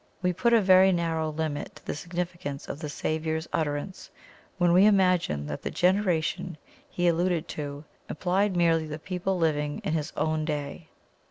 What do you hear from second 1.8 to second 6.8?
the significance of the Saviour's utterance when we imagine that the generation